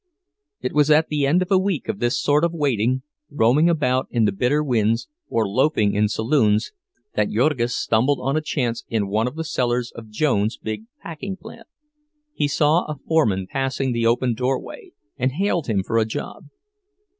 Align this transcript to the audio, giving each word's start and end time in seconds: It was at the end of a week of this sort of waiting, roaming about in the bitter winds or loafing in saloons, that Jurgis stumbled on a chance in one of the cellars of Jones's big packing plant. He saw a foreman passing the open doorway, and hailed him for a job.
It 0.61 0.73
was 0.73 0.89
at 0.89 1.09
the 1.09 1.27
end 1.27 1.43
of 1.43 1.51
a 1.51 1.59
week 1.59 1.87
of 1.87 1.99
this 1.99 2.19
sort 2.19 2.43
of 2.43 2.53
waiting, 2.55 3.03
roaming 3.29 3.69
about 3.69 4.07
in 4.09 4.25
the 4.25 4.31
bitter 4.31 4.63
winds 4.63 5.07
or 5.29 5.47
loafing 5.47 5.93
in 5.93 6.07
saloons, 6.09 6.71
that 7.13 7.29
Jurgis 7.29 7.75
stumbled 7.75 8.17
on 8.19 8.35
a 8.35 8.41
chance 8.41 8.83
in 8.89 9.09
one 9.09 9.27
of 9.27 9.35
the 9.35 9.43
cellars 9.43 9.91
of 9.91 10.09
Jones's 10.09 10.57
big 10.57 10.85
packing 11.03 11.37
plant. 11.37 11.67
He 12.33 12.47
saw 12.47 12.85
a 12.85 12.95
foreman 13.07 13.45
passing 13.47 13.91
the 13.91 14.07
open 14.07 14.33
doorway, 14.33 14.93
and 15.17 15.33
hailed 15.33 15.67
him 15.67 15.83
for 15.83 15.99
a 15.99 16.05
job. 16.05 16.45